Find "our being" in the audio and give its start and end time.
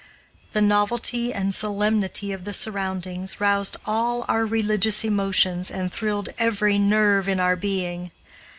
7.39-8.09